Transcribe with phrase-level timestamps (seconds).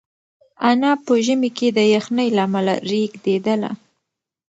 [0.69, 3.71] انا په ژمي کې د یخنۍ له امله رېږدېدله.